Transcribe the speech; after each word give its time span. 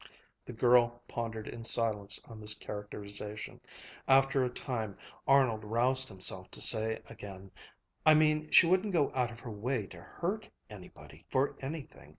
The 0.45 0.53
girl 0.53 1.03
pondered 1.07 1.47
in 1.47 1.63
silence 1.63 2.19
on 2.25 2.41
this 2.41 2.55
characterization. 2.55 3.61
After 4.07 4.43
a 4.43 4.49
time 4.49 4.97
Arnold 5.27 5.63
roused 5.63 6.09
himself 6.09 6.49
to 6.49 6.59
say 6.59 7.03
again: 7.07 7.51
"I 8.03 8.15
mean 8.15 8.49
she 8.49 8.65
wouldn't 8.65 8.93
go 8.93 9.13
out 9.13 9.29
of 9.29 9.41
her 9.41 9.51
way 9.51 9.85
to 9.85 10.01
hurt 10.01 10.49
anybody, 10.71 11.27
for 11.29 11.55
anything. 11.59 12.09